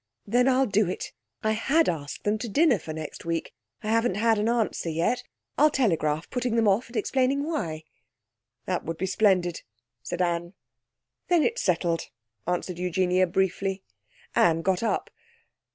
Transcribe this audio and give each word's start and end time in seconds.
'Then 0.25 0.47
I'll 0.47 0.65
do 0.65 0.89
it. 0.89 1.11
I 1.43 1.51
had 1.51 1.87
asked 1.87 2.23
them 2.23 2.39
to 2.39 2.49
dinner 2.49 2.79
for 2.79 2.91
next 2.91 3.23
week. 3.23 3.53
I 3.83 3.89
haven't 3.89 4.15
had 4.15 4.39
an 4.39 4.49
answer 4.49 4.89
yet. 4.89 5.21
I'll 5.59 5.69
telegraph, 5.69 6.27
putting 6.31 6.55
them 6.55 6.67
off, 6.67 6.87
and 6.87 6.95
explaining 6.97 7.43
why.' 7.43 7.83
'That 8.65 8.83
would 8.83 8.97
be 8.97 9.05
splendid,' 9.05 9.61
said 10.01 10.19
Anne. 10.19 10.53
'Then 11.27 11.43
it's 11.43 11.61
settled,' 11.61 12.07
answered 12.47 12.79
Eugenia 12.79 13.27
briefly. 13.27 13.83
Anne 14.33 14.63
got 14.63 14.81
up. 14.81 15.11